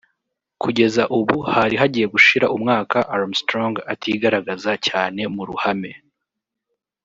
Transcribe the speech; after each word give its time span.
Kugeza 0.61 1.03
ubu 1.17 1.37
hari 1.53 1.75
hagiye 1.81 2.05
gushira 2.13 2.51
umwaka 2.55 2.97
Armstrong 3.15 3.75
atigaragaza 3.93 4.71
cyane 4.87 5.21
mu 5.35 5.43
ruhame 5.49 5.91